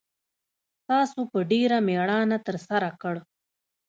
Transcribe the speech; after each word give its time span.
تاسو 0.87 1.19
په 1.31 1.39
ډېره 1.51 1.77
میړانه 1.87 2.37
ترسره 2.47 2.89
کړ 3.01 3.15